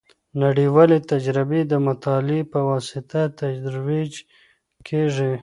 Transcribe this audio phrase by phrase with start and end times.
[0.43, 4.13] نړیوالې تجربې د مطالعې په واسطه ترویج
[4.87, 5.31] کیږي.